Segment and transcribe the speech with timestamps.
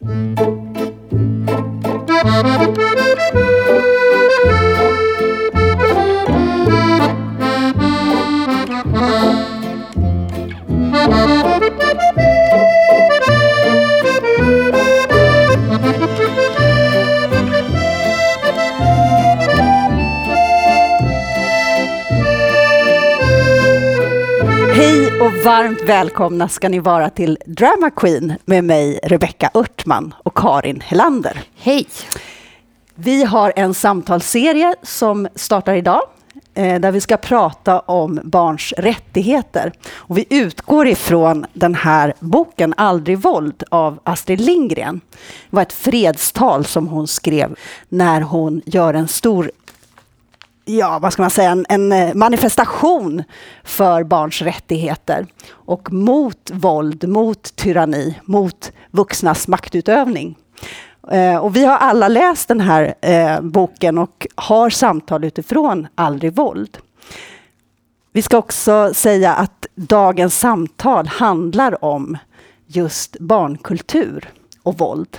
[0.00, 0.67] Hej
[25.58, 31.40] varmt välkomna ska ni vara till Drama Queen med mig, Rebecka Örtman och Karin Helander.
[31.56, 31.86] Hej!
[32.94, 36.02] Vi har en samtalsserie som startar idag
[36.54, 39.72] eh, där vi ska prata om barns rättigheter.
[39.92, 45.00] Och vi utgår ifrån den här boken Aldrig våld av Astrid Lindgren.
[45.50, 47.56] Det var ett fredstal som hon skrev
[47.88, 49.50] när hon gör en stor
[50.68, 53.22] ja, vad ska man säga, en, en, eh, manifestation
[53.64, 60.36] för barns rättigheter och mot våld, mot tyranni, mot vuxnas maktutövning.
[61.10, 66.34] Eh, och vi har alla läst den här eh, boken och har samtal utifrån Aldrig
[66.34, 66.78] våld.
[68.12, 72.18] Vi ska också säga att dagens samtal handlar om
[72.66, 74.28] just barnkultur
[74.62, 75.18] och våld.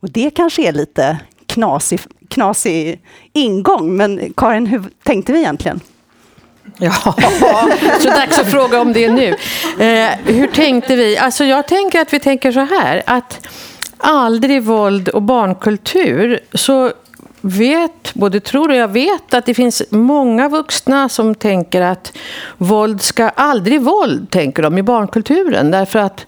[0.00, 2.00] Och det kanske är lite knasig,
[2.32, 3.00] knasig
[3.32, 5.80] ingång, men Karin, hur tänkte vi egentligen?
[6.78, 6.92] Ja,
[8.00, 9.28] så dags att fråga om det nu.
[9.78, 11.18] Eh, hur tänkte vi?
[11.18, 13.48] Alltså jag tänker att vi tänker så här, att
[13.98, 16.92] aldrig våld och barnkultur, så
[17.40, 22.12] vet, både tror och jag vet att det finns många vuxna som tänker att
[22.58, 25.70] våld ska aldrig våld, tänker de, i barnkulturen.
[25.70, 26.26] Därför att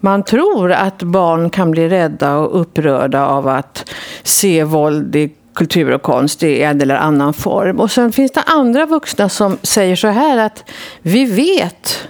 [0.00, 3.90] man tror att barn kan bli rädda och upprörda av att
[4.22, 7.80] se våld i kultur och konst i en eller annan form.
[7.80, 10.64] Och sen finns det andra vuxna som säger så här att
[11.02, 12.08] vi vet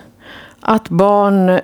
[0.61, 1.61] att barn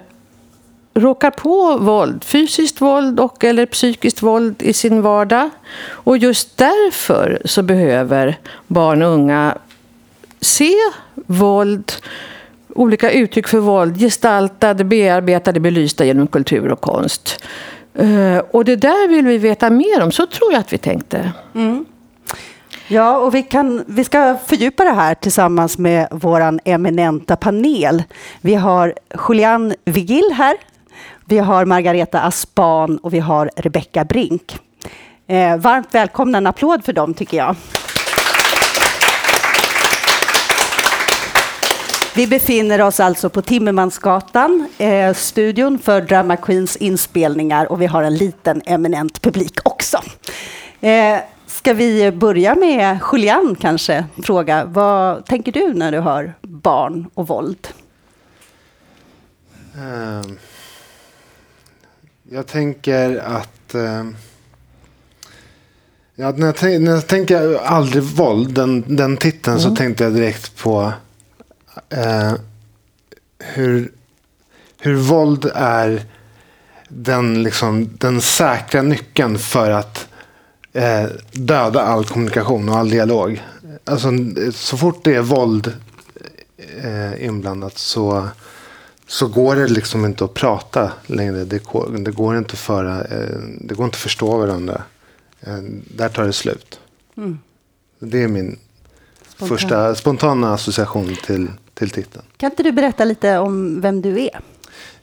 [0.94, 5.50] råkar på våld, fysiskt våld och eller psykiskt våld i sin vardag.
[5.88, 9.58] Och just därför så behöver barn och unga
[10.40, 10.74] se
[11.14, 11.92] våld
[12.74, 17.44] olika uttryck för våld gestaltade, bearbetade, belysta genom kultur och konst.
[17.94, 21.32] Eh, och det där vill vi veta mer om, så tror jag att vi tänkte.
[21.54, 21.84] Mm.
[22.88, 28.02] Ja, och vi, kan, vi ska fördjupa det här tillsammans med vår eminenta panel.
[28.40, 28.94] Vi har
[29.28, 30.56] Julian Vigil här,
[31.24, 34.58] vi har Margareta Aspan och vi har Rebecka Brink.
[35.26, 37.56] Eh, varmt välkomna, en applåd för dem tycker jag.
[42.16, 48.02] Vi befinner oss alltså på Timmermansgatan, eh, studion för Drama Queens inspelningar och vi har
[48.02, 50.02] en liten eminent publik också.
[50.80, 54.04] Eh, ska vi börja med Julian kanske?
[54.22, 57.68] Fråga, vad tänker du när du hör barn och våld?
[59.76, 60.32] Uh,
[62.30, 64.10] jag tänker att uh,
[66.14, 69.70] Ja, när, jag när jag tänker aldrig våld, den, den titeln, mm.
[69.70, 70.92] så tänkte jag direkt på
[71.88, 72.32] eh,
[73.38, 73.92] hur,
[74.80, 76.02] hur våld är
[76.88, 80.08] den, liksom, den säkra nyckeln för att
[80.72, 83.42] eh, döda all kommunikation och all dialog.
[83.84, 84.08] Alltså,
[84.52, 85.72] så fort det är våld
[86.82, 88.28] eh, inblandat så,
[89.06, 91.44] så går det liksom inte att prata längre.
[91.44, 94.82] Det går, det går inte att föra, eh, det går inte att förstå varandra.
[95.40, 95.58] Eh,
[95.96, 96.80] där tar det slut.
[97.16, 97.38] Mm.
[97.98, 98.58] Det är min
[99.28, 99.48] Spontan.
[99.48, 102.24] första spontana association till till titeln.
[102.36, 104.40] Kan inte du berätta lite om vem du är?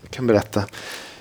[0.02, 0.64] Jag kan berätta.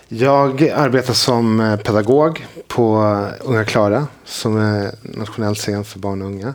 [0.09, 2.97] Jag arbetar som eh, pedagog på
[3.41, 6.55] Unga Klara som är nationell scen för barn och unga.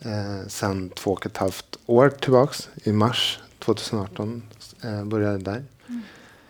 [0.00, 2.68] Eh, sen två och ett halvt år tillbaks.
[2.84, 4.42] I mars 2018
[4.84, 5.64] eh, började där.
[5.88, 6.02] Mm.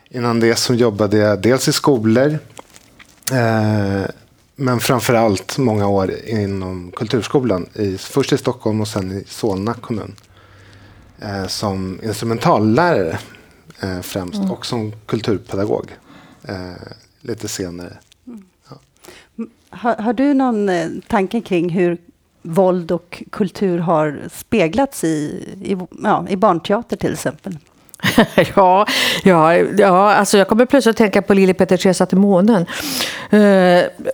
[0.08, 2.38] Innan det så jobbade jag dels i skolor
[3.32, 4.04] eh,
[4.56, 7.66] men framför allt många år inom kulturskolan.
[7.74, 10.14] I, först i Stockholm och sen i Solna kommun
[11.18, 13.18] eh, som instrumentallärare
[13.80, 14.50] eh, främst mm.
[14.50, 15.90] och som kulturpedagog
[16.48, 16.72] eh,
[17.20, 17.98] lite senare.
[18.26, 18.44] Mm.
[18.68, 18.76] Ja.
[19.70, 21.98] Har, har, du någon eh, tanke kring hur
[22.42, 27.58] våld och kultur har speglats i, i, ja, i barnteater till exempel?
[28.56, 28.86] ja,
[29.24, 32.66] ja, ja alltså jag kommer plötsligt att tänka på Lili Petter Resa till månen.
[33.32, 34.10] Uh,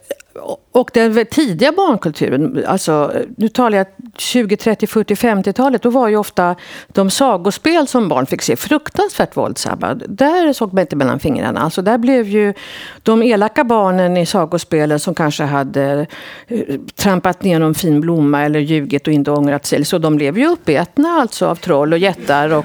[0.72, 6.16] och den tidiga barnkulturen, alltså, nu talar jag 20, 30, 40, 50-talet, då var ju
[6.16, 6.56] ofta
[6.88, 9.94] de sagospel som barn fick se fruktansvärt våldsamma.
[9.94, 11.60] Där såg man inte mellan fingrarna.
[11.60, 12.54] Alltså, där blev ju
[13.02, 16.06] de elaka barnen i sagospelen som kanske hade
[16.46, 20.38] eh, trampat ner någon fin blomma eller ljugit och inte ångrat sig, så de blev
[20.38, 22.64] ju uppätna alltså av troll och jättar och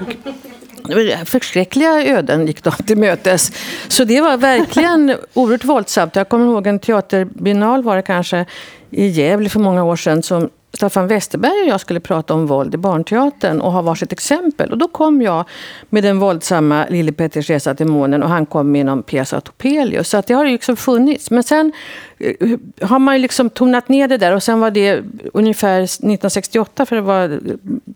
[1.24, 3.52] förskräckliga öden gick de till mötes.
[3.88, 6.16] Så det var verkligen oerhört våldsamt.
[6.16, 8.46] Jag kommer ihåg en teaterbinal var det kanske
[8.90, 12.74] i Gävle för många år sedan som Staffan Westerberg och jag skulle prata om våld
[12.74, 14.72] i barnteatern och ha varsitt exempel.
[14.72, 15.44] Och då kom jag
[15.90, 19.40] med den våldsamma Lille Petters resa till månen och han kom med någon pjäs av
[19.40, 20.08] Topelius.
[20.08, 21.30] Så att det har liksom funnits.
[21.30, 21.72] Men sen
[22.18, 25.02] eh, har man ju liksom tonat ner det där och sen var det
[25.32, 27.38] ungefär 1968, för det var eh,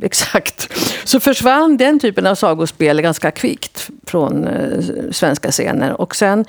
[0.02, 0.72] exakt,
[1.04, 4.80] så försvann den typen av sagospel ganska kvickt från eh,
[5.10, 6.00] svenska scener.
[6.00, 6.44] Och sen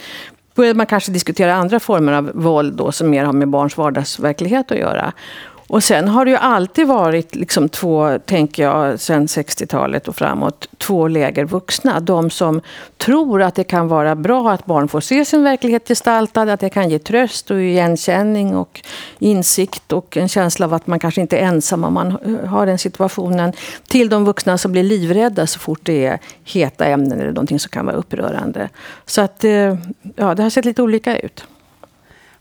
[0.55, 4.71] började man kanske diskutera andra former av våld då, som mer har med barns vardagsverklighet
[4.71, 5.13] att göra.
[5.71, 10.67] Och sen har det ju alltid varit liksom två, tänker jag, sen 60-talet och framåt,
[10.77, 11.99] två läger vuxna.
[11.99, 12.61] De som
[12.97, 16.69] tror att det kan vara bra att barn får se sin verklighet gestaltad, att det
[16.69, 18.81] kan ge tröst och igenkänning och
[19.19, 22.77] insikt och en känsla av att man kanske inte är ensam om man har den
[22.77, 23.53] situationen.
[23.87, 27.69] Till de vuxna som blir livrädda så fort det är heta ämnen eller någonting som
[27.69, 28.69] kan vara upprörande.
[29.05, 29.77] Så att, eh,
[30.15, 31.43] ja, det har sett lite olika ut.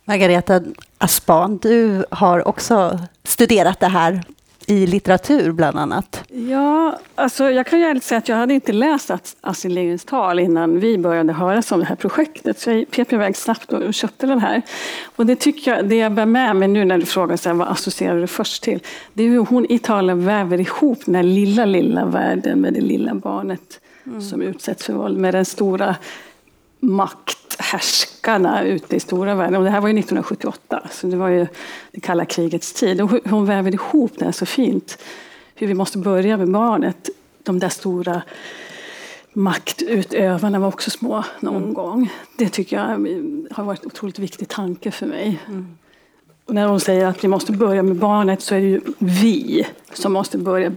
[0.04, 0.60] Margareta
[1.02, 4.22] Aspan, du har också studerat det här
[4.66, 6.24] i litteratur bland annat.
[6.28, 9.10] Ja, alltså jag kan ju säga att jag hade inte läst
[9.40, 12.60] Astrid Lindgrens tal innan vi började höra om det här projektet.
[12.60, 14.62] Så jag pep iväg snabbt och köpte den här.
[15.16, 17.56] Och det tycker jag, det jag bär med mig nu när du frågar så här,
[17.56, 18.80] vad associerar du först till?
[19.12, 22.80] Det är hur hon i talen väver ihop den här lilla, lilla världen med det
[22.80, 24.22] lilla barnet mm.
[24.22, 25.96] som utsätts för våld med den stora
[27.60, 29.56] makthärskarna ute i stora världen.
[29.56, 31.46] Och det här var ju 1978, så det var ju
[31.92, 33.00] det kalla krigets tid.
[33.00, 34.98] Och hon väver ihop det här så fint.
[35.54, 37.10] Hur vi måste börja med barnet.
[37.42, 38.22] De där stora
[39.32, 41.74] maktutövarna var också små någon mm.
[41.74, 42.12] gång.
[42.38, 42.84] Det tycker jag
[43.50, 45.40] har varit en otroligt viktig tanke för mig.
[45.48, 45.76] Mm.
[46.46, 49.66] Och när hon säger att vi måste börja med barnet så är det ju vi
[49.92, 50.72] som måste börja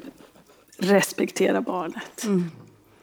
[0.77, 2.23] respektera barnet.
[2.23, 2.51] Mm.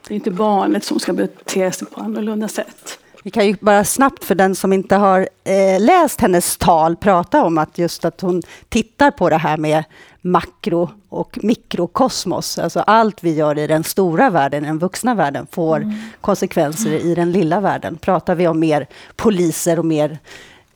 [0.09, 3.00] Det är inte barnet som ska bete sig på annorlunda sätt.
[3.23, 7.45] Vi kan ju bara snabbt för den som inte har eh, läst hennes tal prata
[7.45, 9.85] om att just att hon tittar på det här med
[10.21, 12.59] makro och mikrokosmos.
[12.59, 15.95] Alltså allt vi gör i den stora världen, den vuxna världen, får mm.
[16.21, 17.97] konsekvenser i den lilla världen.
[17.97, 18.87] Pratar vi om mer
[19.17, 20.19] poliser och mer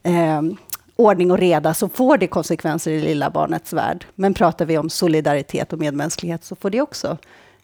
[0.02, 0.42] eh,
[0.96, 4.06] ordning och reda så får det konsekvenser i lilla barnets värld.
[4.14, 7.18] Men pratar vi om solidaritet och medmänsklighet så får det också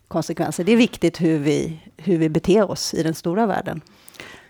[0.09, 0.65] konsekvenser.
[0.65, 3.81] Det är viktigt hur vi, hur vi beter oss i den stora världen.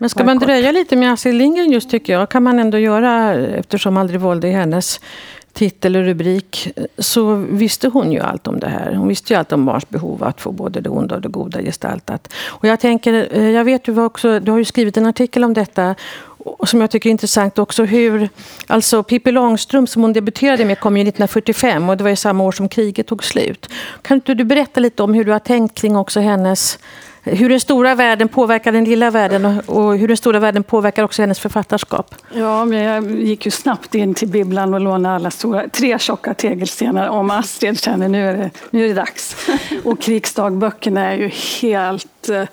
[0.00, 3.34] Men ska man dröja lite med Astrid Lindgren just tycker jag, kan man ändå göra
[3.34, 5.00] eftersom Aldrig våld är hennes
[5.52, 8.94] titel och rubrik, så visste hon ju allt om det här.
[8.94, 11.62] Hon visste ju allt om barns behov att få både det onda och det goda
[11.62, 12.32] gestaltat.
[12.46, 15.54] Och jag tänker, eh, jag vet du, också, du har ju skrivit en artikel om
[15.54, 15.94] detta
[16.44, 18.28] och som jag tycker är intressant också hur,
[18.66, 22.44] alltså Pippi Långstrump som hon debuterade med kom ju 1945 och det var ju samma
[22.44, 23.70] år som kriget tog slut.
[24.02, 26.78] Kan inte du berätta lite om hur du har tänkt kring också hennes
[27.22, 31.22] hur den stora världen påverkar den lilla världen och hur den stora världen påverkar också
[31.22, 32.14] hennes författarskap.
[32.34, 36.34] Ja, men jag gick ju snabbt in till bibblan och lånade alla stora, tre tjocka
[36.34, 37.80] tegelstenar om Astrid.
[37.80, 39.36] Kände nu är det, nu är det dags.
[39.84, 41.28] Och krigsdagböckerna är ju
[41.60, 42.44] helt eh,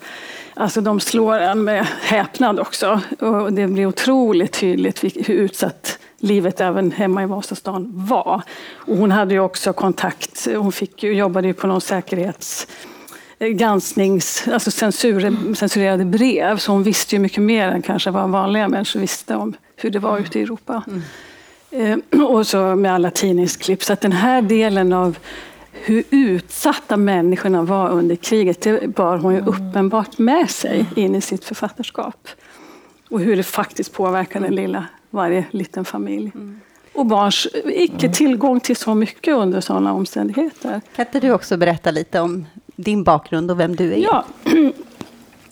[0.54, 3.00] Alltså de slår en med häpnad också.
[3.18, 8.42] Och det blir otroligt tydligt hur utsatt livet även hemma i Vasastan var.
[8.74, 12.66] Och hon hade ju också kontakt, hon fick, jobbade ju på någon säkerhets
[13.38, 16.56] gransknings, alltså censur, censurerade brev.
[16.56, 19.98] Så hon visste ju mycket mer än kanske vad vanliga människor visste om hur det
[19.98, 20.82] var ute i Europa.
[20.86, 21.02] Mm.
[21.70, 23.84] Eh, och så med alla tidningsklipp.
[23.84, 25.18] Så att den här delen av
[25.72, 29.48] hur utsatta människorna var under kriget, det bar hon ju mm.
[29.48, 32.28] uppenbart med sig in i sitt författarskap.
[33.10, 36.32] Och hur det faktiskt påverkar den lilla, varje liten familj.
[36.34, 36.60] Mm.
[36.92, 38.12] Och barns icke mm.
[38.12, 40.80] tillgång till så mycket under sådana omständigheter.
[40.96, 42.46] Kan inte du också berätta lite om
[42.78, 43.96] din bakgrund och vem du är?
[43.96, 44.24] Ja.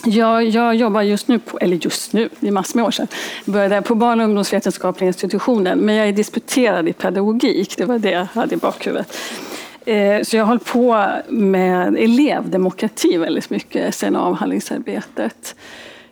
[0.09, 3.07] Jag, jag jobbar just nu, på, eller just nu, det är massor med år sedan,
[3.45, 8.11] började på barn och ungdomsvetenskapliga institutionen, men jag är disputerad i pedagogik, det var det
[8.11, 9.17] jag hade i bakhuvudet.
[9.87, 15.55] Eh, så jag har hållit på med elevdemokrati väldigt mycket sen avhandlingsarbetet.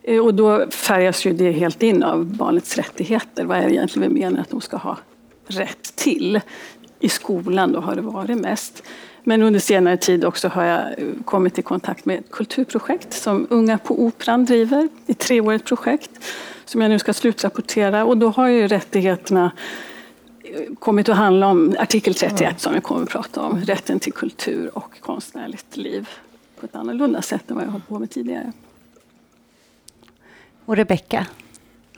[0.02, 3.44] Eh, och då färgas ju det helt in av barnets rättigheter.
[3.44, 4.98] Vad är det egentligen vi menar att de ska ha
[5.46, 6.40] rätt till?
[7.00, 8.82] I skolan då har det varit mest.
[9.26, 13.78] Men under senare tid också har jag kommit i kontakt med ett kulturprojekt som Unga
[13.78, 14.88] på Operan driver.
[15.06, 16.10] Ett treårigt projekt
[16.64, 18.04] som jag nu ska slutrapportera.
[18.04, 19.50] Och då har ju rättigheterna
[20.78, 23.60] kommit att handla om artikel 31 som vi kommer att prata om.
[23.60, 26.08] Rätten till kultur och konstnärligt liv
[26.60, 28.52] på ett annorlunda sätt än vad jag har på med tidigare.
[30.64, 31.26] Och Rebecka,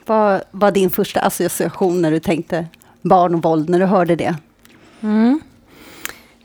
[0.05, 2.65] vad var din första association när du tänkte
[3.01, 4.35] barn och våld, när du hörde det?
[5.01, 5.39] Mm.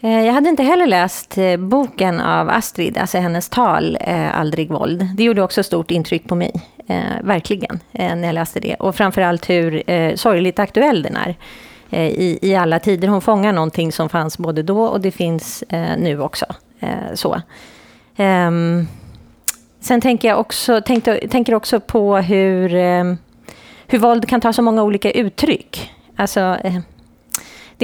[0.05, 4.71] Eh, jag hade inte heller läst eh, boken av Astrid, alltså hennes tal eh, Aldrig
[4.71, 5.07] våld.
[5.17, 6.53] Det gjorde också stort intryck på mig,
[7.23, 8.75] verkligen, när jag läste det.
[8.75, 9.83] Och framförallt hur
[10.17, 11.37] sorgligt aktuell den är
[12.09, 13.09] i, i alla tider.
[13.09, 15.65] Hon fångar någonting som fanns både då och det finns
[15.99, 16.47] nu också.
[17.15, 17.43] Så.
[18.17, 18.87] Ehm,
[19.81, 22.69] sen tänker jag också, tänkte, tänker också på hur,
[23.87, 25.91] hur våld kan ta så många olika uttryck.
[26.17, 26.57] Alltså,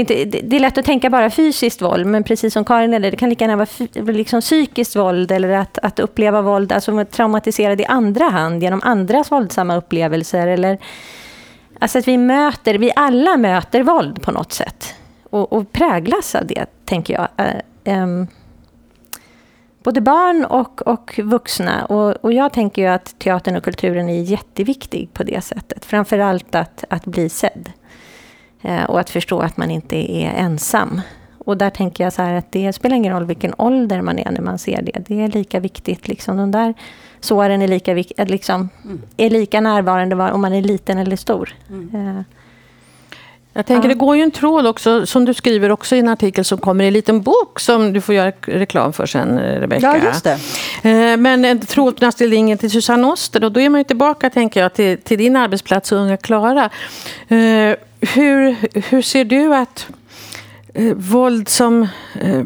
[0.04, 2.90] det, är inte, det är lätt att tänka bara fysiskt våld, men precis som Karin
[2.90, 7.04] nämnde, det kan lika gärna vara liksom psykiskt våld eller att, att uppleva våld, alltså
[7.04, 10.46] traumatiserad i andra hand genom andras våldsamma upplevelser.
[10.46, 10.78] Eller,
[11.78, 14.94] alltså att vi möter, vi alla möter våld på något sätt
[15.30, 17.28] och, och präglas av det, tänker jag.
[17.94, 18.26] Um,
[19.82, 21.84] både barn och, och vuxna.
[21.84, 25.84] Och, och, jag tänker ju att teatern och kulturen är jätteviktig på det sättet.
[25.84, 27.72] Framförallt att, att bli sedd.
[28.62, 31.00] Eh, och att förstå att man inte är ensam.
[31.38, 34.30] Och där tänker jag så här att det spelar ingen roll vilken ålder man är
[34.30, 35.04] när man ser det.
[35.06, 36.08] Det är lika viktigt.
[36.08, 36.74] Liksom, de där
[37.20, 39.02] såren är lika, eh, liksom, mm.
[39.16, 41.54] är lika närvarande om man är liten eller stor.
[41.68, 41.90] Mm.
[41.94, 42.22] Eh,
[43.52, 43.94] jag tänker, ja.
[43.94, 46.84] det går ju en tråd också, som du skriver också i en artikel som kommer
[46.84, 49.86] i en liten bok som du får göra reklam för sen, Rebecka.
[49.86, 50.24] Ja, just
[50.82, 51.16] det.
[51.16, 53.44] Men en tråd från Astrid Lindgren till Susanne Oster.
[53.44, 56.70] Och då är man ju tillbaka, tänker jag, till, till din arbetsplats, Unga Klara.
[58.00, 58.56] Hur,
[58.90, 59.86] hur ser du att
[60.74, 61.88] eh, våld som
[62.20, 62.44] eh,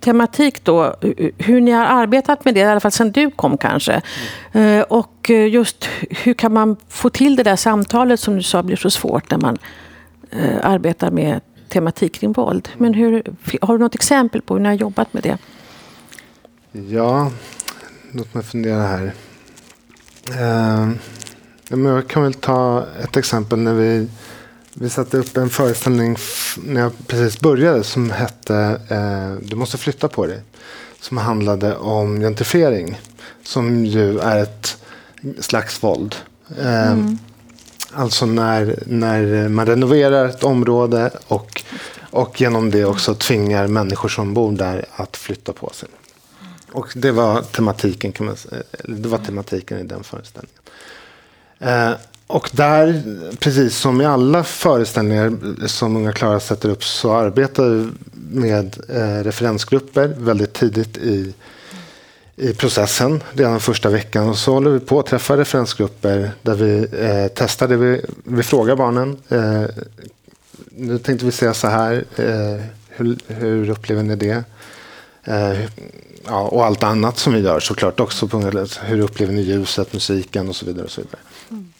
[0.00, 0.96] tematik då,
[1.38, 4.02] hur ni har arbetat med det, i alla fall sedan du kom kanske.
[4.52, 4.84] Mm.
[4.88, 8.90] Och just hur kan man få till det där samtalet som du sa blir så
[8.90, 9.58] svårt när man
[10.30, 12.68] eh, arbetar med tematik kring våld.
[12.78, 13.22] Men hur,
[13.62, 15.38] har du något exempel på hur ni har jobbat med det?
[16.72, 17.32] Ja,
[18.12, 19.12] låt mig fundera här.
[20.38, 20.90] Eh,
[21.68, 24.08] jag kan väl ta ett exempel när vi
[24.80, 26.16] vi satte upp en föreställning
[26.64, 30.42] när jag precis började som hette eh, Du måste flytta på dig.
[31.00, 33.00] Som handlade om gentrifiering.
[33.42, 34.76] Som ju är ett
[35.38, 36.16] slags våld.
[36.58, 37.18] Eh, mm.
[37.92, 41.62] Alltså när, när man renoverar ett område och,
[42.10, 45.88] och genom det också tvingar människor som bor där att flytta på sig.
[46.72, 48.36] Och det var tematiken, kan man,
[48.84, 50.60] det var tematiken i den föreställningen.
[51.58, 51.92] Eh,
[52.30, 53.02] och där,
[53.38, 55.32] precis som i alla föreställningar
[55.66, 57.90] som Unga Klara sätter upp, så arbetar vi
[58.40, 61.34] med eh, referensgrupper väldigt tidigt i,
[62.36, 64.28] i processen, redan första veckan.
[64.28, 68.42] Och så håller vi på att träffa referensgrupper där vi eh, testar det vi, vi
[68.42, 69.16] frågar barnen.
[69.28, 69.64] Eh,
[70.70, 74.44] nu tänkte vi säga så här, eh, hur, hur upplever ni det?
[75.24, 75.60] Eh,
[76.26, 78.28] ja, och allt annat som vi gör såklart också.
[78.28, 78.38] På,
[78.82, 80.84] hur upplever ni ljuset, musiken och så vidare.
[80.84, 81.20] Och så vidare.
[81.50, 81.72] Mm.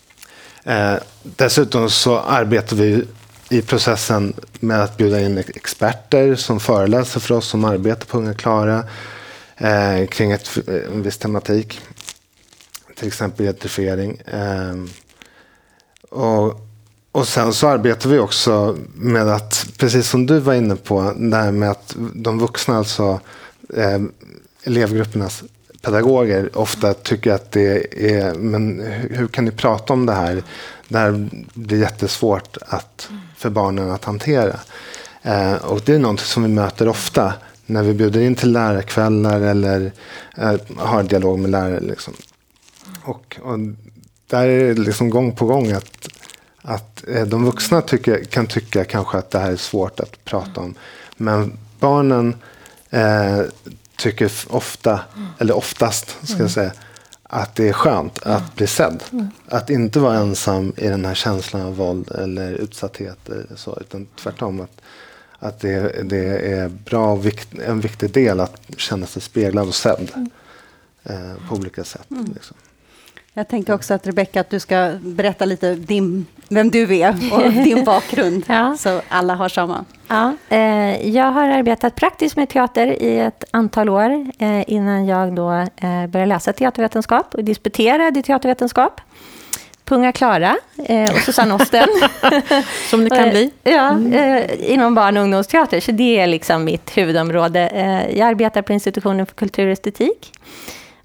[0.70, 3.04] Eh, dessutom så arbetar vi
[3.48, 8.34] i processen med att bjuda in experter som föreläser för oss som arbetar på Unga
[8.34, 8.84] Klara
[9.56, 11.80] eh, kring ett, eh, en viss tematik.
[12.96, 14.16] Till exempel gentrifiering.
[14.16, 14.74] Eh,
[16.10, 16.60] och,
[17.12, 21.36] och sen så arbetar vi också med att, precis som du var inne på, det
[21.36, 23.20] här med att de vuxna, alltså
[23.74, 24.00] eh,
[24.64, 25.42] elevgruppernas
[25.82, 30.42] pedagoger ofta tycker att det är, men hur kan ni prata om det här?
[30.88, 34.56] Det här blir jättesvårt att, för barnen att hantera.
[35.22, 37.34] Eh, och det är något som vi möter ofta
[37.66, 39.92] när vi bjuder in till lärarkvällar eller
[40.36, 41.80] eh, har dialog med lärare.
[41.80, 42.14] Liksom.
[43.04, 43.58] Och, och,
[44.26, 46.08] där är det liksom gång på gång att,
[46.62, 50.60] att eh, de vuxna tycker, kan tycka kanske att det här är svårt att prata
[50.60, 50.74] om.
[51.16, 52.34] Men barnen
[52.90, 53.40] eh,
[54.00, 55.00] tycker ofta,
[55.38, 56.72] eller oftast ska jag säga,
[57.22, 59.02] att det är skönt att bli sedd.
[59.48, 63.28] Att inte vara ensam i den här känslan av våld eller utsatthet.
[63.28, 64.60] Eller så, utan tvärtom.
[64.60, 64.80] Att,
[65.38, 69.74] att det, det är bra och vikt, en viktig del att känna sig speglad och
[69.74, 70.10] sedd.
[71.02, 72.06] Eh, på olika sätt.
[72.34, 72.56] Liksom.
[73.34, 77.52] Jag tänkte också att Rebecka, att du ska berätta lite din, vem du är och
[77.64, 78.76] din bakgrund, ja.
[78.78, 79.84] så alla har samma.
[80.08, 85.34] Ja, eh, jag har arbetat praktiskt med teater i ett antal år eh, innan jag
[85.34, 89.00] då eh, började läsa teatervetenskap och disputerade i teatervetenskap
[89.84, 90.56] på Unga Klara
[90.86, 91.88] eh, och Susanne Osten.
[92.90, 93.50] Som det kan bli.
[93.62, 94.12] Ja, mm.
[94.12, 97.68] eh, inom barn och ungdomsteater, så det är liksom mitt huvudområde.
[97.68, 100.32] Eh, jag arbetar på institutionen för kultur och estetik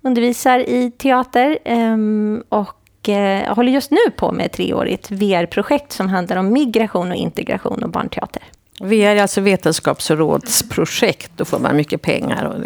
[0.06, 6.10] undervisar i teater ehm, och eh, håller just nu på med ett treårigt VR-projekt som
[6.10, 8.44] handlar om migration och integration och barnteater.
[8.80, 12.46] VR är alltså vetenskapsrådsprojekt, då får man mycket pengar.
[12.46, 12.66] Och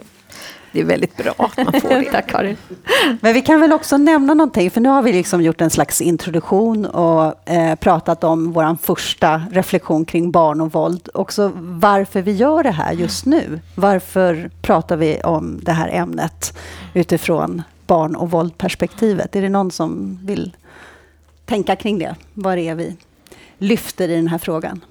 [0.71, 2.03] det är väldigt bra att man får det.
[2.11, 2.57] Tack Karin.
[3.21, 6.01] Men vi kan väl också nämna någonting, för nu har vi liksom gjort en slags
[6.01, 11.09] introduktion och eh, pratat om vår första reflektion kring barn och våld.
[11.13, 13.59] Också varför vi gör det här just nu.
[13.75, 16.57] Varför pratar vi om det här ämnet
[16.93, 19.35] utifrån barn och våldperspektivet?
[19.35, 20.55] Är det någon som vill
[21.45, 22.15] tänka kring det?
[22.33, 22.95] Vad det är vi
[23.57, 24.81] lyfter i den här frågan?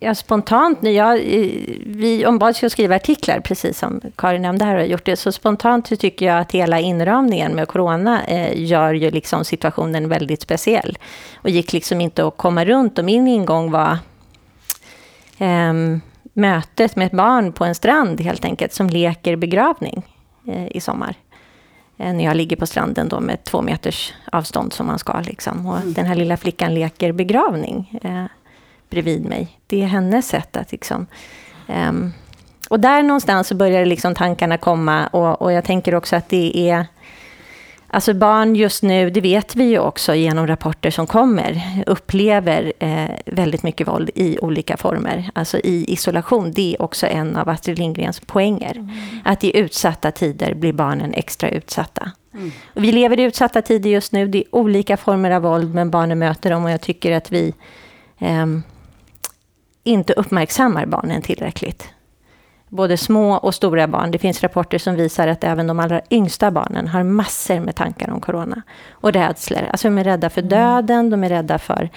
[0.00, 1.16] Ja, spontant, när jag,
[1.86, 5.16] vi ombads att skriva artiklar, precis som Karin nämnde här, har gjort det.
[5.16, 10.42] Så spontant tycker jag att hela inramningen med corona eh, gör ju liksom situationen väldigt
[10.42, 10.98] speciell.
[11.36, 12.98] Och gick liksom inte att komma runt.
[12.98, 13.98] Och min ingång var
[15.38, 15.72] eh,
[16.32, 20.02] mötet med ett barn på en strand, helt enkelt, som leker begravning
[20.48, 21.14] eh, i sommar.
[21.98, 25.20] Eh, när jag ligger på stranden då med två meters avstånd som man ska.
[25.20, 25.66] Liksom.
[25.66, 25.92] Och mm.
[25.92, 28.24] den här lilla flickan leker begravning eh,
[28.90, 29.48] bredvid mig.
[29.66, 31.06] Det är hennes sätt att liksom...
[31.88, 32.12] Um,
[32.68, 36.70] och där någonstans så börjar liksom tankarna komma och, och jag tänker också att det
[36.70, 36.86] är...
[37.88, 43.10] Alltså barn just nu, det vet vi ju också genom rapporter som kommer, upplever eh,
[43.26, 45.30] väldigt mycket våld i olika former.
[45.34, 48.76] Alltså i isolation, det är också en av Astrid Lindgrens poänger.
[48.76, 48.90] Mm.
[49.24, 52.10] Att i utsatta tider blir barnen extra utsatta.
[52.34, 52.50] Mm.
[52.74, 56.18] Vi lever i utsatta tider just nu, det är olika former av våld, men barnen
[56.18, 57.54] möter dem och jag tycker att vi
[58.18, 58.46] eh,
[59.86, 61.88] inte uppmärksammar barnen tillräckligt.
[62.68, 64.10] Både små och stora barn.
[64.10, 68.10] Det finns rapporter som visar att även de allra yngsta barnen har massor med tankar
[68.10, 68.62] om corona.
[68.90, 69.62] Och rädslor.
[69.70, 71.90] Alltså de är rädda för döden, de är rädda för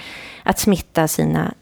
[0.43, 1.53] att smitta sina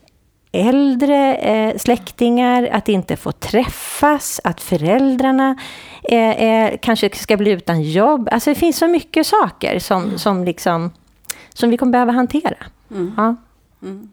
[0.51, 5.55] äldre eh, släktingar, att inte få träffas, att föräldrarna
[6.03, 8.29] eh, eh, kanske ska bli utan jobb.
[8.31, 10.17] Alltså det finns så mycket saker som, mm.
[10.17, 10.91] som, liksom,
[11.53, 12.57] som vi kommer behöva hantera.
[12.91, 13.13] Mm.
[13.17, 13.36] Ja.
[13.81, 14.12] Mm.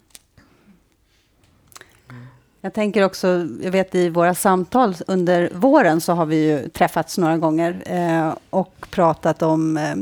[2.64, 7.18] Jag tänker också, jag vet i våra samtal under våren så har vi ju träffats
[7.18, 9.94] några gånger eh, och pratat om eh,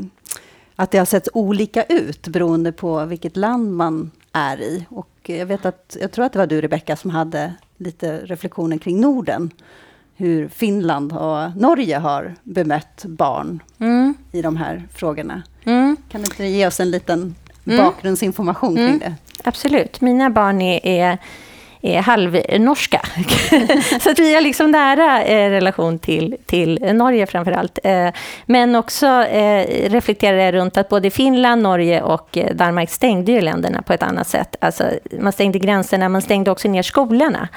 [0.75, 4.85] att det har sett olika ut beroende på vilket land man är i.
[4.89, 8.77] Och jag vet att, jag tror att det var du Rebecka som hade lite reflektioner
[8.77, 9.51] kring Norden.
[10.15, 14.13] Hur Finland och Norge har bemött barn mm.
[14.31, 15.43] i de här frågorna.
[15.63, 15.97] Mm.
[16.09, 17.77] Kan du inte ge oss en liten mm.
[17.77, 18.99] bakgrundsinformation kring mm.
[18.99, 19.15] det?
[19.43, 20.01] Absolut.
[20.01, 21.17] Mina barn är, är
[21.85, 23.01] är halvnorska.
[24.01, 27.79] så att vi har liksom nära eh, relation till, till Norge framför allt.
[27.83, 28.09] Eh,
[28.45, 33.41] men också eh, reflekterar jag runt att både Finland, Norge och eh, Danmark stängde ju
[33.41, 34.55] länderna på ett annat sätt.
[34.59, 34.83] Alltså,
[35.19, 37.47] man stängde gränserna, man stängde också ner skolorna.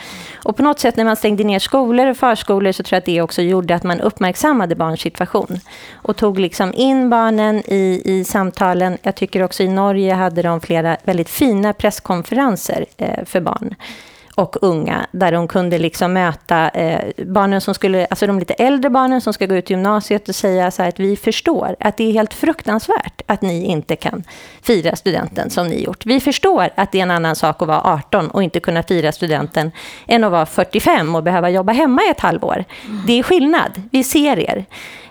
[0.45, 3.07] Och på något sätt när man stängde ner skolor och förskolor så tror jag att
[3.07, 5.61] det också gjorde att man uppmärksammade barns situation.
[5.93, 8.99] Och tog liksom in barnen i, i samtalen.
[9.03, 13.75] Jag tycker också i Norge hade de flera väldigt fina presskonferenser eh, för barn
[14.37, 18.91] och unga, där de kunde liksom möta eh, barnen som skulle, alltså de lite äldre
[18.91, 22.05] barnen som ska gå ut gymnasiet och säga så här att vi förstår att det
[22.05, 24.25] är helt fruktansvärt att ni inte kan
[24.63, 26.07] fira studenten som ni gjort.
[26.07, 29.13] Vi förstår att det är en annan sak att vara 18 och inte kunna fira
[29.13, 29.71] studenten
[30.07, 32.65] än att vara 45 och behöva jobba hemma i ett halvår.
[33.07, 34.65] Det är skillnad, vi ser er.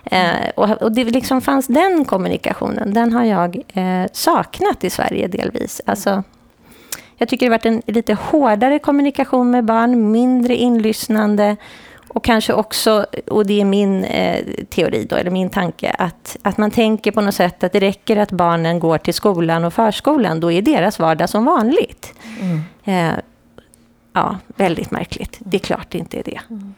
[0.04, 5.28] Eh, och, och, det liksom fanns den kommunikationen, den har jag eh, saknat i Sverige
[5.28, 5.80] delvis.
[5.86, 6.22] Alltså,
[7.16, 11.56] jag tycker det har varit en lite hårdare kommunikation med barn, mindre inlyssnande
[12.08, 16.58] och kanske också, och det är min eh, teori då, eller min tanke, att, att
[16.58, 20.40] man tänker på något sätt att det räcker att barnen går till skolan och förskolan,
[20.40, 22.14] då är deras vardag som vanligt.
[22.40, 22.60] Mm.
[22.84, 23.18] Eh,
[24.12, 25.36] ja, väldigt märkligt.
[25.38, 26.40] Det är klart det inte är det.
[26.50, 26.74] Mm.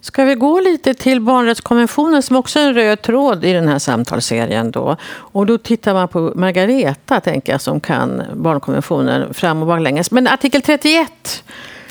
[0.00, 3.78] Ska vi gå lite till barnrättskonventionen som också är en röd tråd i den här
[3.78, 4.70] samtalsserien.
[4.70, 4.96] Då.
[5.10, 10.10] Och då tittar man på Margareta, tänker jag, som kan barnkonventionen fram och baklänges.
[10.10, 11.44] Men artikel 31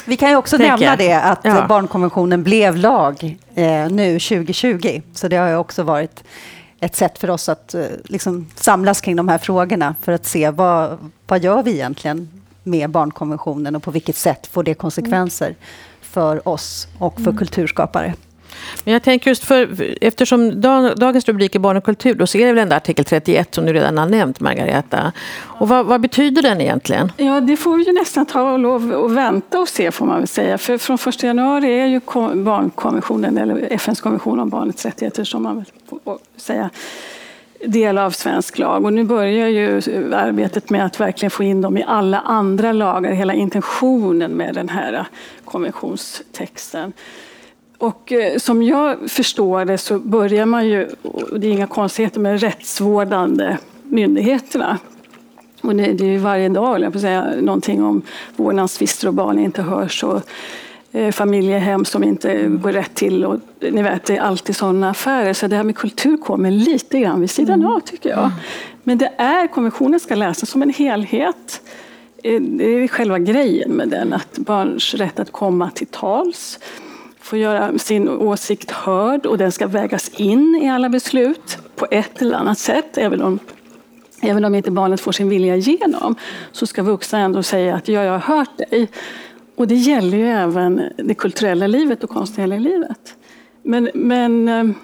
[0.06, 1.66] vi kan ju också nämna det att ja.
[1.70, 5.02] barnkonventionen blev lag eh, nu 2020.
[5.14, 6.24] Så det har ju också varit
[6.80, 10.50] ett sätt för oss att eh, liksom samlas kring de här frågorna för att se
[10.50, 15.56] vad, vad gör vi egentligen med barnkonventionen och på vilket sätt får det konsekvenser
[16.12, 17.38] för oss och för mm.
[17.38, 18.14] kulturskapare.
[18.84, 20.62] Men jag tänker just för, eftersom
[20.96, 23.74] dagens rubrik är barn och kultur, då ser jag väl ändå artikel 31 som du
[23.74, 25.12] redan har nämnt, Margareta.
[25.42, 27.12] Och vad, vad, betyder den egentligen?
[27.18, 30.20] Ja, det får vi ju nästan ta och lov och vänta och se får man
[30.20, 30.58] väl säga.
[30.58, 32.02] För från 1 januari är ju
[32.44, 36.70] barnkonventionen, eller FNs konvention om barnets rättigheter, som man får säga,
[37.66, 38.86] del av svensk lag.
[38.86, 39.82] Och nu börjar ju
[40.14, 44.70] arbetet med att verkligen få in dem i alla andra lagar, hela intentionen med den
[44.70, 45.06] här
[45.46, 46.94] konventionstexten.
[47.78, 52.20] Och eh, som jag förstår det så börjar man ju, och det är inga konstigheter,
[52.20, 54.78] med rättsvårdande myndigheterna.
[55.62, 58.02] Och det, är ju varje dag, jag på säga, någonting om
[58.36, 60.04] vårdnadstvister och barn inte hörs.
[60.04, 60.22] Och
[61.12, 63.26] familjehem som inte går rätt till.
[63.26, 65.34] Och, ni vet, det är alltid sådana affärer.
[65.34, 68.32] Så det här med kultur kommer lite grann vid sidan av tycker jag.
[68.84, 71.62] Men det är, konventionen ska läsas som en helhet.
[72.24, 76.60] Eh, det är själva grejen med den, att barns rätt att komma till tals,
[77.20, 82.22] få göra sin åsikt hörd och den ska vägas in i alla beslut på ett
[82.22, 82.98] eller annat sätt.
[82.98, 83.40] Även om,
[84.22, 86.16] även om inte barnet får sin vilja igenom
[86.52, 88.88] så ska vuxna ändå säga att ja, jag har hört dig.
[89.60, 93.16] Och det gäller ju även det kulturella livet och konstnärliga livet.
[93.64, 94.76] Men, men eh,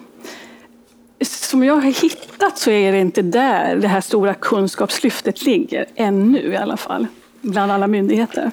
[1.21, 6.39] som jag har hittat så är det inte där det här stora kunskapslyftet ligger, ännu
[6.39, 7.07] i alla fall,
[7.41, 8.51] bland alla myndigheter.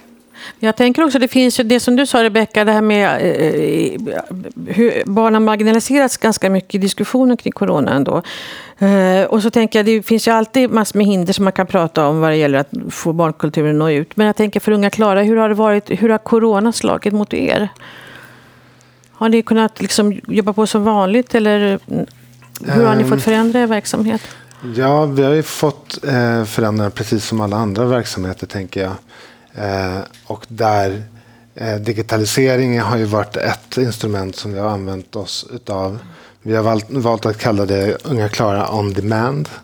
[0.59, 4.01] Jag tänker också, det finns ju det som du sa Rebecka, det här med eh,
[4.67, 8.23] hur barn har marginaliserats ganska mycket i diskussionen kring corona ändå.
[8.79, 11.67] Eh, och så tänker jag, det finns ju alltid massor med hinder som man kan
[11.67, 14.17] prata om vad det gäller att få barnkulturen att nå ut.
[14.17, 17.35] Men jag tänker för unga Klara, hur har det varit, hur har corona slagit mot
[17.35, 17.69] er?
[19.13, 21.79] Har ni kunnat liksom jobba på som vanligt eller
[22.61, 24.23] hur har ni fått förändra er verksamhet?
[24.77, 28.93] Ja, vi har ju fått eh, förändra precis som alla andra verksamheter tänker jag.
[29.55, 31.03] Eh, och där
[31.55, 35.99] eh, digitalisering har ju varit ett instrument som vi har använt oss utav.
[36.43, 39.49] Vi har valt, valt att kalla det Unga Klara on demand.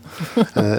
[0.55, 0.77] Eh,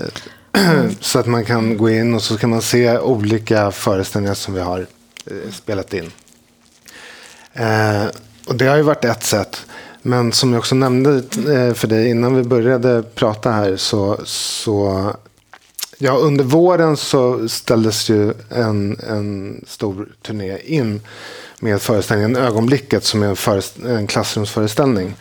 [0.99, 4.59] så att man kan gå in och så kan man se olika föreställningar som vi
[4.59, 4.85] har
[5.51, 6.11] spelat in.
[8.47, 9.65] Och det har ju varit ett sätt.
[10.01, 11.23] Men som jag också nämnde
[11.73, 15.13] för dig innan vi började prata här så, så
[16.01, 21.01] ja, under våren så ställdes ju en, en stor turné in
[21.59, 25.15] med föreställningen Ögonblicket som är en, en klassrumsföreställning.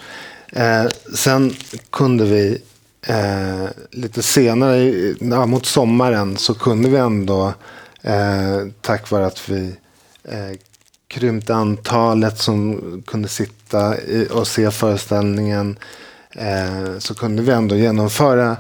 [0.53, 1.55] Eh, sen
[1.91, 2.63] kunde vi
[3.03, 7.55] eh, lite senare, ja, mot sommaren, så kunde vi ändå
[8.03, 9.77] eh, tack vare att vi
[10.25, 10.59] eh,
[11.09, 13.95] krympte antalet som kunde sitta
[14.31, 15.79] och se föreställningen
[16.31, 18.57] eh, så kunde vi ändå genomföra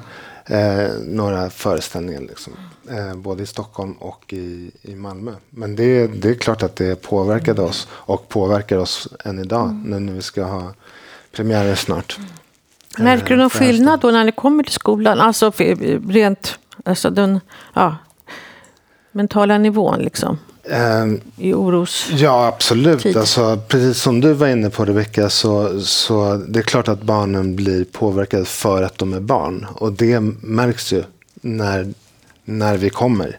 [0.49, 2.21] eh, några föreställningar.
[2.21, 2.53] Liksom.
[2.91, 5.33] Eh, både i Stockholm och i, i Malmö.
[5.51, 10.07] Men det, det är klart att det påverkade oss och påverkar oss än idag mm.
[10.07, 10.73] när vi ska ha
[11.33, 12.19] premiärer snart.
[12.99, 15.21] Märker du någon skillnad då när ni kommer till skolan?
[15.21, 15.53] Alltså
[16.09, 17.41] rent alltså den
[17.75, 17.97] ja,
[19.13, 20.39] mentala nivån liksom?
[20.71, 23.17] Um, I oros Ja, absolut.
[23.17, 27.57] Alltså, precis som du var inne på Rebecka, så, så det är klart att barnen
[27.57, 29.67] blir påverkade för att de är barn.
[29.75, 31.05] Och det märks ju
[31.35, 31.93] när,
[32.45, 33.39] när vi kommer.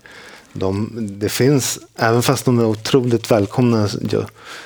[0.53, 0.89] De,
[1.19, 4.23] det finns, även fast de är otroligt välkomna, ju,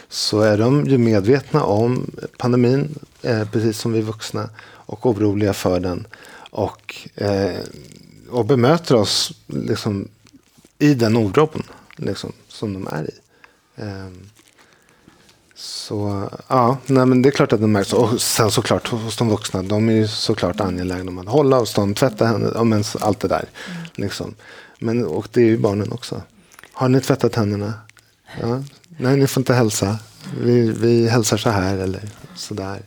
[0.10, 5.80] så är de ju medvetna om pandemin, eh, precis som vi vuxna, och oroliga för
[5.80, 6.08] den.
[6.49, 7.60] Och, eh,
[8.30, 10.08] och bemöter oss liksom,
[10.80, 11.63] i den oron.
[11.95, 13.13] Liksom som de är i.
[13.82, 14.30] Um,
[15.56, 17.94] så ja, nej, men det är klart att det märks.
[17.94, 21.96] Och sen såklart hos de vuxna, de är ju såklart angelägna om att hålla avstånd,
[21.96, 23.46] tvätta händerna, allt det där.
[23.68, 23.84] Mm.
[23.96, 24.36] Liksom.
[24.80, 26.22] Men, och det är ju barnen också.
[26.74, 27.74] Har ni tvättat händerna?
[28.42, 28.63] Ja.
[28.98, 30.00] Nej, ni får inte hälsa.
[30.42, 32.02] Vi, vi hälsar så här eller
[32.36, 32.82] så där.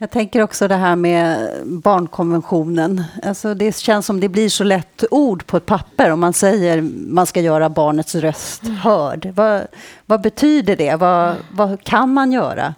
[0.00, 3.04] Jag tänker också det här med barnkonventionen.
[3.22, 6.82] Alltså det känns som det blir så lätt ord på ett papper om man säger
[7.08, 9.32] man ska göra barnets röst hörd.
[9.34, 9.66] Vad,
[10.06, 10.94] vad betyder det?
[10.96, 12.74] Vad, vad, kan man göra?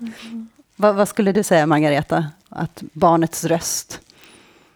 [0.76, 2.26] Vad, vad, skulle du säga, Margareta?
[2.48, 4.00] Att barnets röst?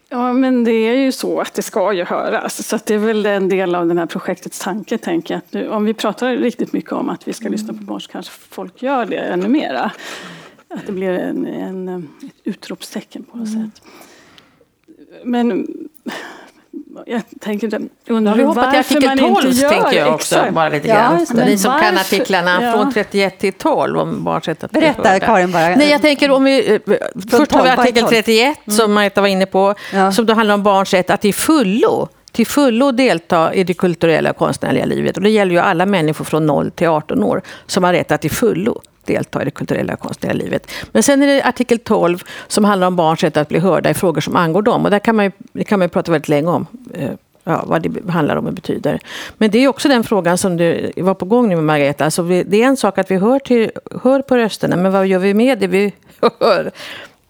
[0.08, 2.68] Ja, men det är ju så att det ska ju höras.
[2.68, 5.70] Så det är väl en del av det här projektets tanke, tänker jag.
[5.70, 8.82] Om vi pratar riktigt mycket om att vi ska lyssna på barn så kanske folk
[8.82, 9.90] gör det ännu mera.
[10.76, 13.70] Att det blir en, en, ett utropstecken på något mm.
[13.70, 13.82] sätt.
[15.24, 15.66] Men
[17.06, 20.34] jag tänker undrar ja, varför artikel man 12, inte gör tänker jag också.
[20.34, 20.54] Exakt.
[20.54, 21.26] Bara lite grann.
[21.28, 21.86] Ja, Ni som varför?
[21.86, 22.72] kan artiklarna ja.
[22.72, 25.68] från 31 till 12 om barns rätt att Berätta Karin bara.
[25.76, 26.80] Nej, jag tänker om vi, eh,
[27.30, 28.78] först har vi artikel 31 mm.
[28.78, 29.74] som Marita var inne på.
[29.92, 30.12] Ja.
[30.12, 34.30] Som då handlar om barns rätt att i fullo till fullo delta i det kulturella
[34.30, 35.16] och konstnärliga livet.
[35.16, 38.20] Och det gäller ju alla människor från 0 till 18 år som har rätt att
[38.20, 40.70] till fullo delta i det kulturella och konstnärliga livet.
[40.92, 43.94] Men sen är det artikel 12 som handlar om barns rätt att bli hörda i
[43.94, 44.84] frågor som angår dem.
[44.84, 46.66] Och där kan man ju, det kan man ju prata väldigt länge om.
[46.94, 47.10] Eh,
[47.44, 49.00] ja, vad det handlar om och betyder.
[49.38, 52.04] Men det är också den frågan som du var på gång nu med Margareta.
[52.04, 53.70] Alltså det är en sak att vi hör, till,
[54.02, 55.92] hör på rösterna, men vad gör vi med det vi
[56.40, 56.70] hör?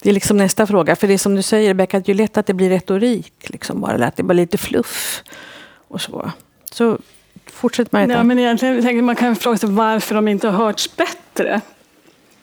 [0.03, 0.97] Det är liksom nästa fråga.
[0.97, 3.33] För det är som du säger, Rebecka, det är lätt att det blir retorik.
[3.41, 5.23] Liksom bara, eller att det blir lite fluff.
[5.89, 6.31] Och så.
[6.73, 6.99] så
[7.47, 8.13] fortsätt Marita.
[8.13, 11.61] Ja, men egentligen, man kan fråga sig varför de inte har hörts bättre.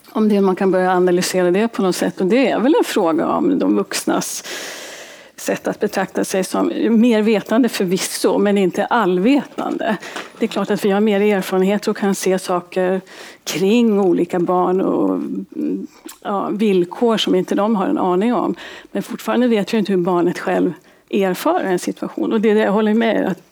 [0.09, 2.21] Om det, man kan börja analysera det på något sätt.
[2.21, 4.43] Och det är väl en fråga om de vuxnas
[5.41, 9.97] sätt att betrakta sig som mer vetande förvisso, men inte allvetande.
[10.39, 13.01] Det är klart att vi har mer erfarenhet och kan se saker
[13.43, 15.21] kring olika barn och
[16.21, 18.55] ja, villkor som inte de har en aning om.
[18.91, 20.73] Men fortfarande vet vi inte hur barnet själv
[21.09, 22.33] erfar en situation.
[22.33, 23.50] Och det är det jag håller med att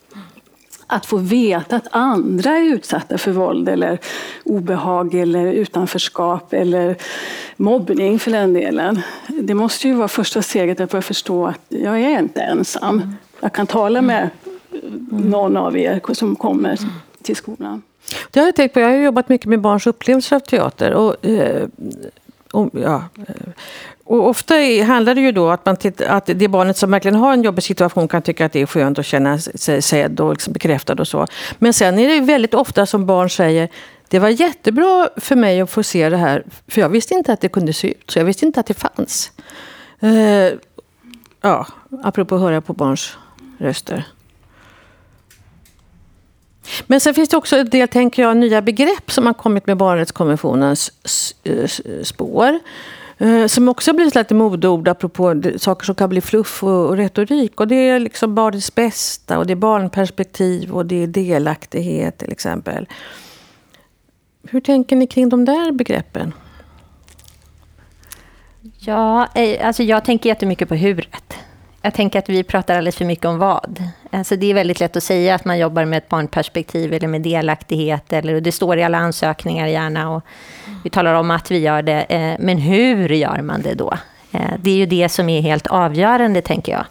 [0.91, 3.99] att få veta att andra är utsatta för våld eller
[4.43, 6.95] obehag eller utanförskap eller
[7.57, 9.01] mobbning för den delen.
[9.27, 13.15] Det måste ju vara första steget att börja förstå att jag är inte ensam.
[13.39, 14.29] Jag kan tala med
[15.11, 16.79] någon av er som kommer
[17.21, 17.81] till skolan.
[18.31, 18.79] Det har jag tänkt på.
[18.79, 20.93] Jag har jobbat mycket med barns upplevelser av teater.
[20.93, 21.67] Och, eh,
[22.53, 23.35] och, ja, eh,
[24.03, 27.43] och ofta handlar det ju då att, man att det barnet som verkligen har en
[27.43, 30.93] jobbig situation kan tycka att det är skönt att känna sig sedd och liksom bekräftad
[30.93, 31.27] och så.
[31.59, 33.69] Men sen är det väldigt ofta som barn säger
[34.07, 37.41] det var jättebra för mig att få se det här, för jag visste inte att
[37.41, 39.31] det kunde se ut, så jag visste inte att det fanns.
[40.03, 40.59] Uh,
[41.41, 41.67] ja,
[42.03, 43.17] apropå att höra på barns
[43.57, 44.05] röster.
[46.87, 49.77] Men sen finns det också en del, tänker jag, nya begrepp som har kommit med
[49.77, 50.91] barnrättskonventionens
[52.03, 52.59] spår.
[53.21, 57.59] Eh, som också blivit lite modeord apropå saker som kan bli fluff och, retorik.
[57.59, 62.31] Och det är liksom barnets bästa och det är barnperspektiv och det är delaktighet till
[62.31, 62.87] exempel.
[64.49, 66.33] Hur tänker ni kring de där begreppen?
[68.79, 71.33] Ja, eh, alltså jag tänker jättemycket på huret.
[71.81, 73.83] Jag tänker att vi pratar alldeles för mycket om vad.
[74.11, 77.21] Alltså det är väldigt lätt att säga att man jobbar med ett barnperspektiv eller med
[77.21, 78.13] delaktighet.
[78.13, 80.09] Eller, och det står i alla ansökningar gärna.
[80.09, 80.23] Och
[80.83, 82.01] vi talar om att vi gör det.
[82.01, 83.93] Eh, men hur gör man det då?
[84.31, 86.85] Eh, det är ju det som är helt avgörande, tänker jag.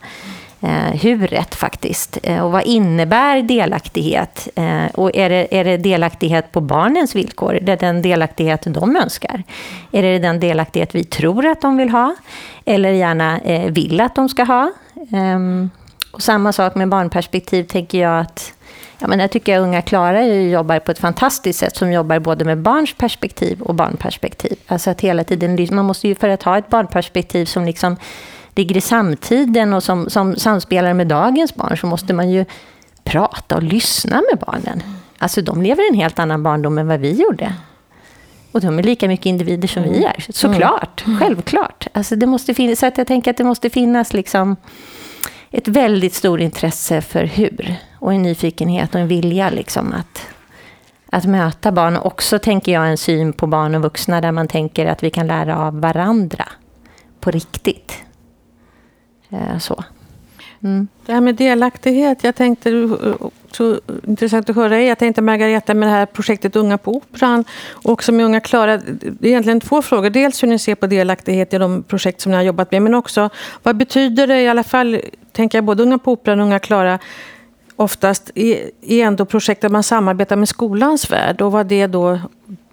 [0.60, 2.18] Eh, huret faktiskt.
[2.22, 4.48] Eh, och vad innebär delaktighet?
[4.54, 7.54] Eh, och är det, är det delaktighet på barnens villkor?
[7.54, 9.42] Är det den delaktighet de önskar?
[9.92, 12.14] Är det den delaktighet vi tror att de vill ha?
[12.64, 14.72] Eller gärna eh, vill att de ska ha?
[15.12, 15.70] Ehm,
[16.12, 18.52] och samma sak med barnperspektiv tänker jag att
[19.00, 22.44] Ja, men jag tycker att Unga Klara jobbar på ett fantastiskt sätt som jobbar både
[22.44, 24.56] med barns perspektiv och barnperspektiv.
[24.66, 27.96] Alltså att hela tiden, man måste ju för att ha ett barnperspektiv som liksom
[28.58, 32.44] ligger i samtiden och som, som samspelar med dagens barn så måste man ju
[33.04, 34.82] prata och lyssna med barnen.
[35.18, 37.54] Alltså de lever en helt annan barndom än vad vi gjorde.
[38.52, 40.04] Och de är lika mycket individer som vi mm.
[40.04, 41.04] är, såklart.
[41.06, 41.18] Mm.
[41.18, 41.86] Självklart.
[41.92, 44.56] Alltså det måste finnas, så att jag tänker att det måste finnas liksom
[45.50, 47.76] ett väldigt stort intresse för hur.
[47.98, 50.26] Och en nyfikenhet och en vilja liksom att,
[51.10, 51.96] att möta barn.
[51.96, 55.10] Och också tänker jag en syn på barn och vuxna där man tänker att vi
[55.10, 56.44] kan lära av varandra
[57.20, 58.07] på riktigt.
[59.30, 59.84] Eh, så.
[60.62, 60.88] Mm.
[61.06, 62.88] Det här med delaktighet, jag tänkte,
[63.50, 67.92] så intressant att höra Jag tänkte Margareta med det här projektet Unga på Operan och
[67.92, 68.76] också med Unga Klara.
[68.76, 70.10] Det är egentligen två frågor.
[70.10, 72.94] Dels hur ni ser på delaktighet i de projekt som ni har jobbat med, men
[72.94, 73.30] också
[73.62, 75.00] vad betyder det i alla fall,
[75.32, 76.98] tänker jag både Unga på Operan och Unga Klara,
[77.76, 78.70] oftast är
[79.04, 82.20] ändå projekt där man samarbetar med skolans värld och vad det då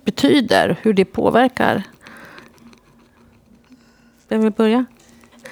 [0.06, 1.84] betyder, hur det påverkar.
[4.28, 4.86] Vem vill börja?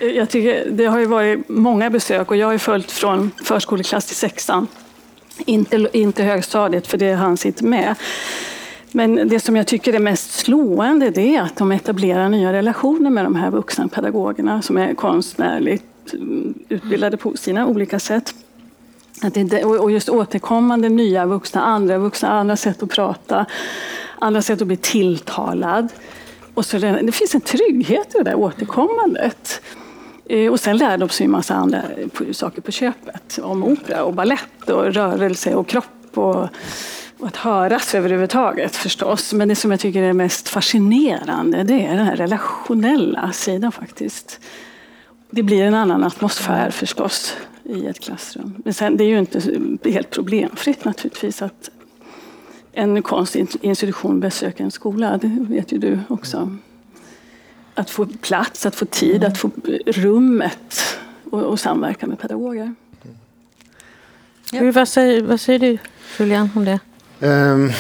[0.04, 4.06] Jag tycker, det har ju varit många besök och jag har ju följt från förskoleklass
[4.06, 4.68] till sexan.
[5.46, 7.96] Inte, inte högstadiet, för det hanns inte med.
[8.92, 13.10] Men det som jag tycker är mest slående det är att de etablerar nya relationer
[13.10, 15.84] med de här vuxna pedagogerna som är konstnärligt
[16.70, 18.36] utbildade på sina olika sätt.
[19.22, 23.46] Att det, och just återkommande nya vuxna, andra vuxna, andra sätt att prata,
[24.20, 25.88] andra sätt att bli tilltalad.
[26.54, 29.62] Och så det, det finns en trygghet i det där återkommandet.
[30.26, 33.40] Eh, och sen lär de sig en massa andra eh, saker på köpet.
[33.44, 36.18] Om opera och ballett och rörelse och kropp.
[36.18, 36.48] Och,
[37.20, 39.34] och att höras överhuvudtaget förstås.
[39.34, 44.40] Men det som jag tycker är mest fascinerande det är den här relationella sidan faktiskt.
[45.30, 48.56] Det blir en annan atmosfär förstås i ett klassrum.
[48.66, 49.42] Men sen, det är ju inte
[49.92, 51.70] helt problemfritt naturligtvis att
[52.72, 55.18] en konstinstitution besöker en skola.
[55.18, 56.58] Det vet ju du också
[57.76, 59.52] att få plats, att få tid, att få
[59.86, 60.98] rummet
[61.32, 62.76] och, och samverka med pedagoger.
[64.52, 64.72] Ja.
[64.72, 65.78] Vad, säger, vad säger du,
[66.20, 66.80] Julian, om det?
[67.28, 67.72] Um,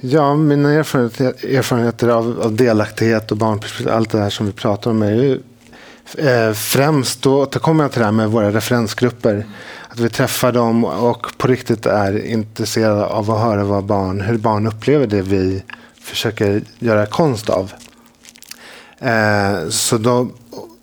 [0.00, 4.90] ja, mina erfarenheter, erfarenheter av, av, delaktighet och barnperspektiv, allt det här som vi pratar
[4.90, 5.40] om är ju
[6.18, 9.46] eh, främst, då återkommer jag till det här med våra referensgrupper.
[9.88, 14.38] Att vi träffar dem och på riktigt är intresserade av att höra vad barn, hur
[14.38, 15.62] barn upplever det vi
[16.00, 17.72] försöker göra konst av.
[19.04, 20.28] Eh, så då,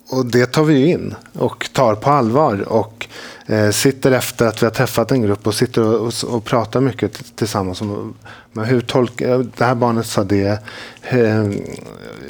[0.08, 2.60] och det tar vi in och tar på allvar.
[2.68, 3.06] Och
[3.46, 6.80] eh, sitter efter att vi har träffat en grupp och sitter och, och, och pratar
[6.80, 7.80] mycket tillsammans.
[7.80, 8.14] Om,
[8.52, 10.58] men hur tolkar, det här barnet sa det.
[11.00, 11.62] Hur,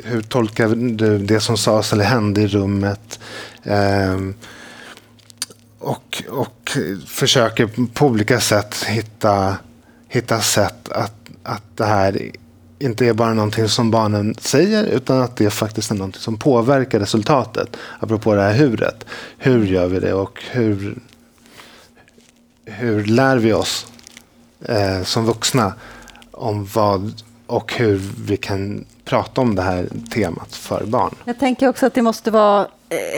[0.05, 3.19] hur tolkar du det som sades eller hände i rummet?
[3.63, 4.19] Eh,
[5.79, 9.57] och, och försöker på olika sätt hitta,
[10.09, 12.31] hitta sätt att, att det här
[12.83, 17.01] inte är bara någonting som barnen säger utan att det faktiskt är någonting som påverkar
[17.01, 17.77] resultatet.
[18.01, 19.05] Apropå det här huret.
[19.39, 20.99] Hur gör vi det och hur,
[22.65, 23.87] hur lär vi oss
[24.65, 25.75] eh, som vuxna
[26.31, 31.15] om vad och hur vi kan prata om det här temat för barn.
[31.25, 32.67] Jag tänker också att det måste vara,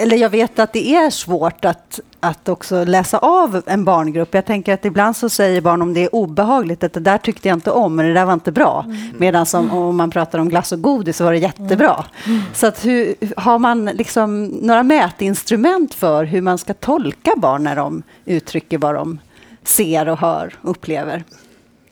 [0.00, 4.34] eller jag vet att det är svårt att, att också läsa av en barngrupp.
[4.34, 7.48] Jag tänker att ibland så säger barn om det är obehagligt att det där tyckte
[7.48, 8.84] jag inte om, men det där var inte bra.
[8.86, 8.98] Mm.
[9.18, 12.04] Medan om, om man pratar om glass och godis så var det jättebra.
[12.26, 12.42] Mm.
[12.54, 17.76] Så att hur, har man liksom några mätinstrument för hur man ska tolka barn när
[17.76, 19.18] de uttrycker vad de
[19.64, 21.24] ser och hör och upplever?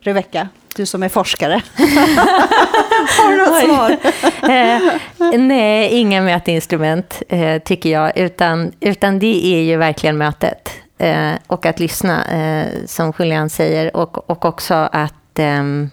[0.01, 0.49] Rebecka?
[0.77, 1.63] Du som är forskare.
[3.19, 3.91] Har du något svar?
[4.51, 8.19] eh, nej, inga mätinstrument eh, tycker jag.
[8.19, 10.71] Utan, utan det är ju verkligen mötet.
[10.99, 13.97] Eh, och att lyssna, eh, som Julian säger.
[13.97, 15.91] Och, och också att ehm,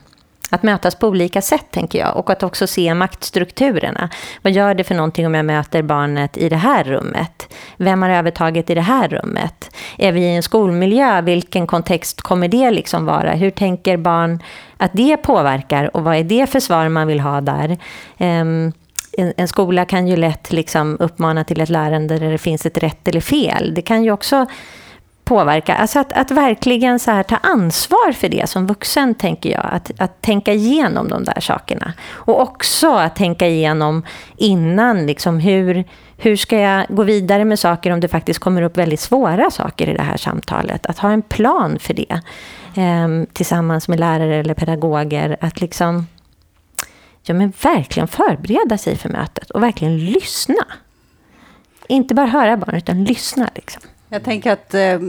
[0.49, 2.17] att mötas på olika sätt, tänker jag.
[2.17, 4.09] Och att också se maktstrukturerna.
[4.41, 7.55] Vad gör det för någonting om jag möter barnet i det här rummet?
[7.77, 9.75] Vem har övertaget i det här rummet?
[9.97, 11.21] Är vi i en skolmiljö?
[11.21, 13.31] Vilken kontext kommer det liksom vara?
[13.31, 14.43] Hur tänker barn
[14.77, 15.95] att det påverkar?
[15.95, 17.77] Och vad är det för svar man vill ha där?
[18.17, 18.73] Um,
[19.17, 22.77] en, en, skola kan ju lätt liksom uppmana till ett lärande där det finns ett
[22.77, 23.73] rätt eller fel.
[23.73, 24.45] Det kan ju också
[25.29, 25.75] påverka.
[25.75, 29.65] Alltså att, att verkligen så här ta ansvar för det som vuxen, tänker jag.
[29.71, 31.93] Att, att tänka igenom de där sakerna.
[32.09, 34.03] Och också att tänka igenom
[34.37, 35.83] innan, liksom hur,
[36.17, 39.89] hur ska jag gå vidare med saker om det faktiskt kommer upp väldigt svåra saker
[39.89, 40.85] i det här samtalet.
[40.85, 42.21] Att ha en plan för det
[42.81, 45.37] eh, tillsammans med lärare eller pedagoger.
[45.41, 46.07] Att liksom
[47.23, 50.65] ja, men verkligen förbereda sig för mötet och verkligen lyssna.
[51.87, 53.49] Inte bara höra barn, utan lyssna.
[53.55, 53.81] Liksom.
[54.11, 54.99] Jag tänker att eh,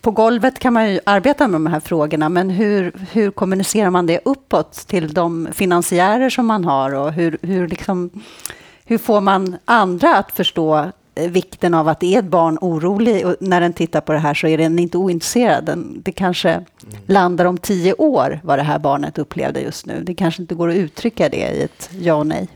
[0.00, 4.06] på golvet kan man ju arbeta med de här frågorna, men hur, hur kommunicerar man
[4.06, 8.10] det uppåt till de finansiärer som man har och hur, hur, liksom,
[8.84, 13.36] hur får man andra att förstå eh, vikten av att är ett barn orolig och
[13.40, 15.64] när den tittar på det här så är den inte ointresserad.
[15.64, 16.64] Den, det kanske mm.
[17.06, 20.02] landar om tio år vad det här barnet upplevde just nu.
[20.04, 22.48] Det kanske inte går att uttrycka det i ett ja och nej.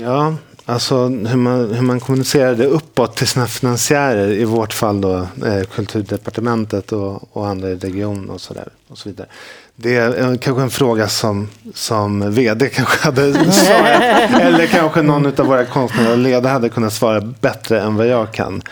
[0.00, 0.34] Ja,
[0.66, 4.28] Alltså hur man, hur man kommunicerar det uppåt till sina finansiärer.
[4.28, 8.98] I vårt fall då eh, kulturdepartementet och, och andra i region och så, där, och
[8.98, 9.28] så vidare.
[9.76, 14.02] Det är kanske en fråga som, som vd kanske hade svarat.
[14.40, 18.62] eller kanske någon av våra konstnärliga ledare hade kunnat svara bättre än vad jag kan.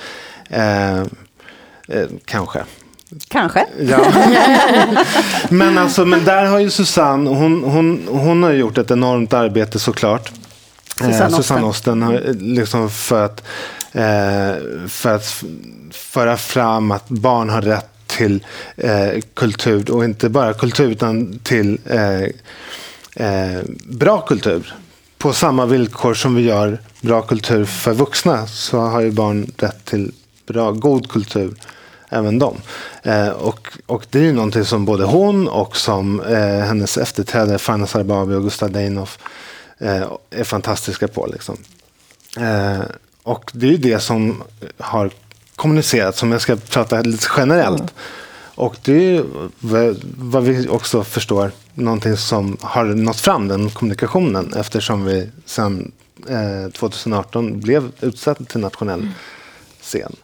[0.51, 1.07] Eh, eh,
[2.25, 2.65] kanske.
[3.29, 3.67] Kanske.
[3.79, 4.13] Ja.
[5.51, 9.79] men, alltså, men där har ju Susanne, hon, hon, hon har gjort ett enormt arbete
[9.79, 10.33] såklart.
[11.01, 12.03] Susanne, Susanne Osten.
[12.03, 13.43] Har, liksom för, att,
[13.93, 15.45] eh, för att
[15.91, 21.79] föra fram att barn har rätt till eh, kultur och inte bara kultur utan till
[21.85, 22.23] eh,
[23.27, 24.75] eh, bra kultur.
[25.19, 29.85] På samma villkor som vi gör bra kultur för vuxna så har ju barn rätt
[29.85, 30.13] till
[30.47, 31.55] bra, god kultur
[32.09, 32.57] även de.
[33.03, 37.59] Eh, och, och det är ju någonting som både hon och som eh, hennes efterträdare
[37.59, 39.19] Fanny Sarbabi och Gustav Deinhoff
[39.81, 41.27] eh, är fantastiska på.
[41.27, 41.57] Liksom.
[42.37, 42.81] Eh,
[43.23, 44.43] och det är ju det som
[44.79, 45.11] har
[45.57, 47.81] kommunicerats, om jag ska prata lite generellt.
[47.81, 47.93] Mm.
[48.55, 49.25] Och det är ju
[50.17, 55.93] vad vi också förstår, någonting som har nått fram, den kommunikationen, eftersom vi sedan
[56.29, 59.09] eh, 2018 blev utsett till nationell
[59.91, 60.17] scen.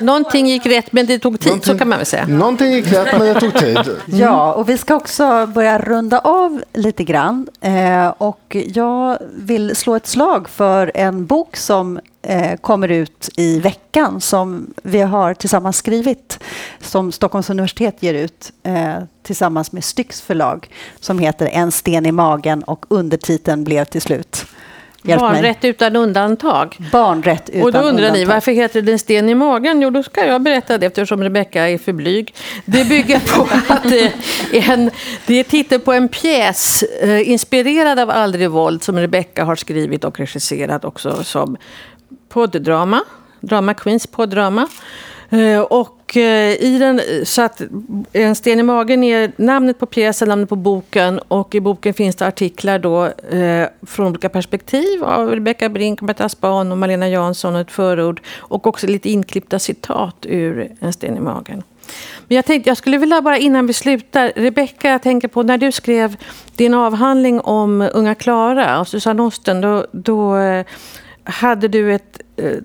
[0.00, 2.26] Någonting gick rätt, men det tog tid, någonting, så kan man väl säga.
[2.26, 3.76] Någonting gick rätt, men det tog tid.
[3.76, 3.98] Mm.
[4.06, 7.48] Ja, och vi ska också börja runda av lite grann.
[7.60, 13.60] Eh, och jag vill slå ett slag för en bok som eh, kommer ut i
[13.60, 16.38] veckan som vi har tillsammans skrivit,
[16.80, 20.68] som Stockholms universitet ger ut eh, tillsammans med Styx förlag,
[21.00, 24.46] som heter En sten i magen och undertiteln blev till slut
[25.06, 25.70] Hjälp Barnrätt mig.
[25.70, 26.76] utan undantag.
[26.92, 28.18] Barnrätt utan Och då undrar undantag.
[28.18, 29.82] ni, varför heter det en sten i magen?
[29.82, 32.34] Jo, då ska jag berätta det eftersom Rebecka är för blyg.
[32.64, 34.12] Det bygger på att det
[34.52, 34.90] är, en,
[35.26, 40.04] det är titeln på en pjäs eh, inspirerad av Aldrig våld som Rebecka har skrivit
[40.04, 41.56] och regisserat också som
[42.28, 43.00] podddrama.
[43.40, 44.68] Drama Queens podddrama.
[45.30, 47.62] Eh, och Eh, i den, eh, så att
[48.12, 52.16] En sten i magen är namnet på pjäsen, namnet på boken och i boken finns
[52.16, 53.04] det artiklar då
[53.38, 58.20] eh, från olika perspektiv av Rebecka Brink, Märta Span och Malena Jansson och ett förord
[58.36, 61.62] och också lite inklippta citat ur En sten i magen.
[62.28, 65.58] Men jag tänkte, jag skulle vilja bara innan vi slutar, Rebecka, jag tänker på när
[65.58, 66.16] du skrev
[66.56, 70.66] din avhandling om Unga Klara av Susanne Osten, då, då eh,
[71.24, 72.20] hade du ett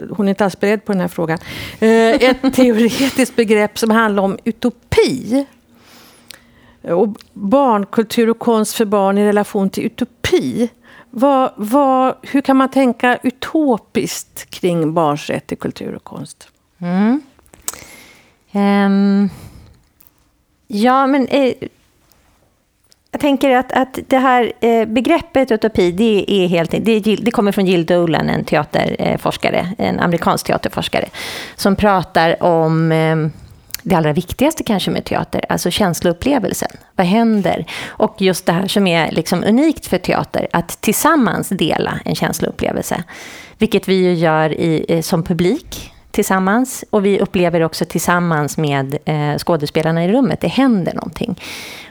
[0.09, 1.39] hon är inte alls beredd på den här frågan.
[1.79, 1.89] Eh,
[2.29, 5.45] ett teoretiskt begrepp som handlar om utopi.
[6.81, 10.69] Och barnkultur och konst för barn i relation till utopi.
[11.09, 16.47] Vad, vad, hur kan man tänka utopiskt kring barns rätt till kultur och konst?
[16.77, 17.21] Mm.
[18.51, 19.29] Um,
[20.67, 21.53] ja, men eh,
[23.11, 27.51] jag tänker att, att det här eh, begreppet utopi, det, är helt, det, det kommer
[27.51, 31.09] från Jill Dolan, en teaterforskare, en amerikansk teaterforskare,
[31.55, 33.15] som pratar om eh,
[33.83, 36.71] det allra viktigaste kanske med teater, alltså känsloupplevelsen.
[36.95, 37.65] Vad händer?
[37.87, 43.03] Och just det här som är liksom unikt för teater, att tillsammans dela en känsloupplevelse.
[43.57, 48.97] Vilket vi ju gör i, eh, som publik tillsammans och vi upplever också tillsammans med
[49.05, 50.41] eh, skådespelarna i rummet.
[50.41, 51.39] Det händer någonting.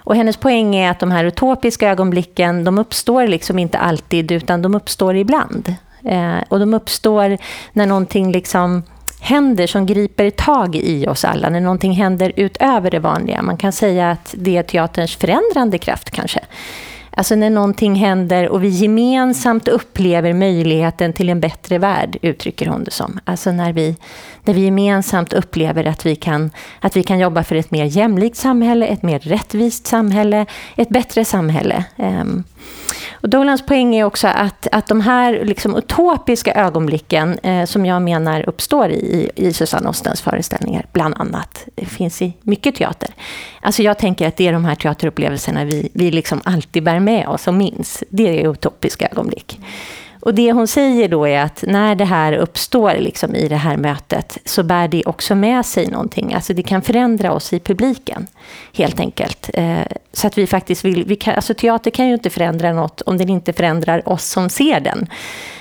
[0.05, 4.63] Och hennes poäng är att de här utopiska ögonblicken, de uppstår liksom inte alltid utan
[4.63, 5.75] de uppstår ibland.
[6.05, 7.39] Eh, och de uppstår
[7.73, 8.83] när någonting liksom
[9.21, 13.43] händer som griper tag i oss alla, när någonting händer utöver det vanliga.
[13.43, 16.41] Man kan säga att det är teaterns förändrande kraft kanske.
[17.19, 22.85] Alltså när någonting händer och vi gemensamt upplever möjligheten till en bättre värld, uttrycker hon
[22.85, 23.19] det som.
[23.25, 23.97] Alltså när vi,
[24.45, 26.51] när vi gemensamt upplever att vi, kan,
[26.81, 30.47] att vi kan jobba för ett mer jämlikt samhälle, ett mer rättvist samhälle,
[30.77, 31.85] ett bättre samhälle.
[31.97, 32.45] Um,
[33.21, 38.03] och Dolans poäng är också att, att de här liksom utopiska ögonblicken eh, som jag
[38.03, 43.11] menar uppstår i, i Susanne Ostens föreställningar, bland annat, det finns i mycket teater.
[43.61, 47.29] Alltså jag tänker att det är de här teaterupplevelserna vi, vi liksom alltid bär med
[47.29, 48.05] oss och minns.
[48.09, 49.59] Det är utopiska ögonblick.
[50.21, 53.77] Och det hon säger då är att när det här uppstår liksom i det här
[53.77, 56.35] mötet så bär det också med sig någonting.
[56.35, 58.27] Alltså det kan förändra oss i publiken,
[58.73, 59.51] helt enkelt.
[59.55, 59.79] Eh,
[60.13, 61.05] så att vi faktiskt vill...
[61.05, 64.49] Vi kan, alltså teater kan ju inte förändra något om den inte förändrar oss som
[64.49, 65.07] ser den.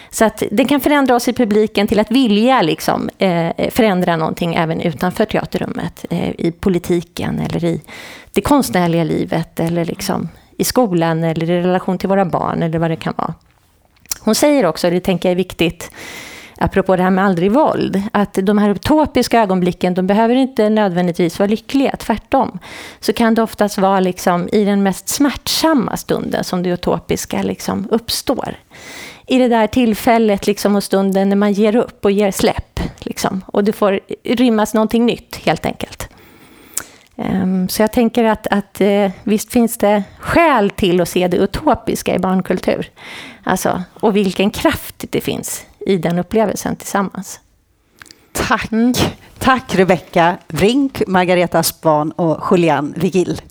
[0.09, 4.55] Så att den kan förändra oss i publiken till att vilja liksom, eh, förändra någonting
[4.55, 6.05] även utanför teaterrummet.
[6.09, 7.81] Eh, I politiken eller i
[8.33, 12.91] det konstnärliga livet eller liksom i skolan eller i relation till våra barn eller vad
[12.91, 13.33] det kan vara.
[14.27, 15.91] Hon säger också, det tänker jag är viktigt,
[16.57, 21.39] apropå det här med aldrig våld, att de här utopiska ögonblicken, de behöver inte nödvändigtvis
[21.39, 22.59] vara lyckliga, tvärtom.
[22.99, 27.87] Så kan det oftast vara liksom i den mest smärtsamma stunden som det utopiska liksom
[27.91, 28.55] uppstår.
[29.27, 32.79] I det där tillfället liksom och stunden när man ger upp och ger släpp.
[32.99, 36.09] Liksom, och det får rymmas någonting nytt, helt enkelt.
[37.19, 41.37] Um, så jag tänker att, att uh, visst finns det skäl till att se det
[41.37, 42.89] utopiska i barnkultur.
[43.43, 47.39] Alltså, och vilken kraft det finns i den upplevelsen tillsammans.
[48.31, 48.71] Tack!
[48.71, 48.93] Mm.
[49.39, 53.41] Tack Rebecka Brink, Margareta Span och Julian Vigil.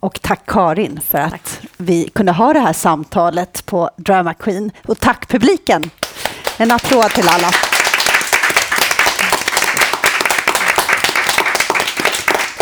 [0.00, 1.50] Och tack Karin för att tack.
[1.76, 4.70] vi kunde ha det här samtalet på Drama Queen.
[4.86, 5.90] Och tack publiken!
[6.56, 7.67] En applåd till alla.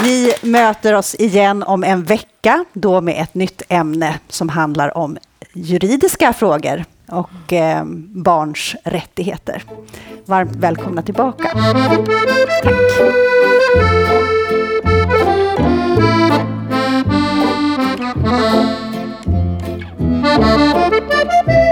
[0.02, 5.18] Vi möter oss igen om en vecka, då med ett nytt ämne som handlar om
[5.52, 9.62] juridiska frågor och eh, barns rättigheter.
[10.24, 11.50] Varmt välkomna tillbaka.
[21.46, 21.65] Tack.